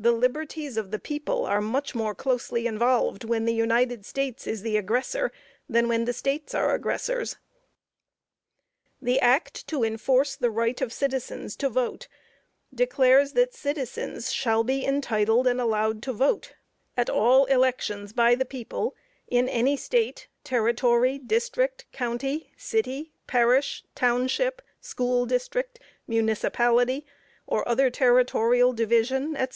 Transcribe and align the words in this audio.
The 0.00 0.12
liberties 0.12 0.76
of 0.76 0.92
the 0.92 1.00
people 1.00 1.44
are 1.44 1.60
much 1.60 1.92
more 1.92 2.14
closely 2.14 2.68
involved 2.68 3.24
when 3.24 3.44
the 3.44 3.52
United 3.52 4.06
States 4.06 4.46
is 4.46 4.62
the 4.62 4.76
aggressor, 4.76 5.32
than 5.68 5.88
when 5.88 6.04
the 6.04 6.12
States 6.12 6.54
are 6.54 6.72
aggressors. 6.72 7.34
"The 9.02 9.18
Act 9.18 9.66
to 9.66 9.82
Enforce 9.82 10.36
the 10.36 10.52
right 10.52 10.80
of 10.80 10.92
citizens 10.92 11.56
to 11.56 11.68
vote," 11.68 12.06
declares 12.72 13.32
that 13.32 13.52
CITIZENS 13.52 14.32
shall 14.32 14.62
be 14.62 14.86
entitled 14.86 15.48
and 15.48 15.60
allowed 15.60 16.04
to 16.04 16.12
vote 16.12 16.54
at 16.96 17.10
all 17.10 17.46
elections 17.46 18.12
by 18.12 18.36
the 18.36 18.44
people, 18.44 18.94
in 19.26 19.48
any 19.48 19.76
state, 19.76 20.28
territory, 20.44 21.18
district, 21.18 21.86
county, 21.90 22.52
city, 22.56 23.10
parish, 23.26 23.82
township, 23.96 24.62
school 24.80 25.26
district, 25.26 25.80
municipality, 26.06 27.04
or 27.48 27.68
other 27.68 27.90
territorial 27.90 28.72
division, 28.72 29.34
&c. 29.36 29.46